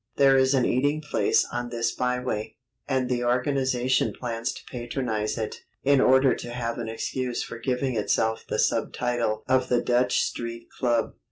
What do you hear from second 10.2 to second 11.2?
Street Club.